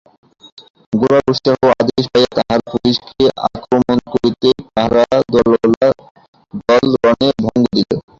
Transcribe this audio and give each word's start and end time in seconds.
গোরার 0.93 1.23
উৎসাহ 1.31 1.55
ও 1.63 1.67
আদেশ 1.81 2.05
পাইয়া 2.11 2.29
তাহারা 2.37 2.63
পুলিসকে 2.69 3.25
আক্রমণ 3.47 3.97
করিতেই 4.11 4.55
পাহারাওয়ালার 4.67 5.23
দল 6.61 6.85
রণে 7.03 7.29
ভঙ্গ 7.43 7.63
দিল। 7.75 7.91